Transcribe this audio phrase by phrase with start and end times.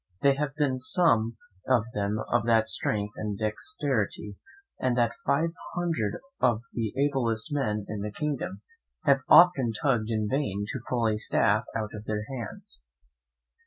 [0.23, 4.35] There have been some of them of that strength and dexterity
[4.79, 8.63] that five hundred of the ablest men in the kingdom
[9.03, 12.81] have often tugged in vain to pull a staff out of their hands.